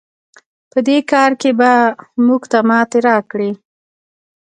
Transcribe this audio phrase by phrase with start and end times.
[0.71, 1.71] په دې کار کې به
[2.25, 3.51] موږ ته ماتې راکړئ.